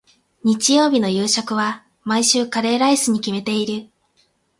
[0.43, 3.91] 日曜日の夕食は、毎週カレーライスに決めている。